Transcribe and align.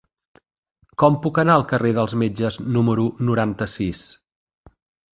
Com 1.03 1.17
puc 1.25 1.41
anar 1.43 1.59
al 1.59 1.67
carrer 1.73 1.93
dels 1.99 2.17
Metges 2.23 2.59
número 2.79 3.09
noranta-sis? 3.31 4.05